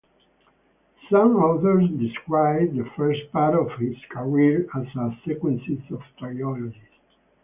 Some 1.11 1.35
authors 1.35 1.87
describe 1.91 2.73
the 2.75 2.89
first 2.97 3.31
part 3.31 3.53
of 3.53 3.77
his 3.77 3.95
career 4.09 4.65
as 4.75 4.87
a 4.95 5.15
sequence 5.23 5.61
of 5.91 6.01
trilogies. 6.17 6.73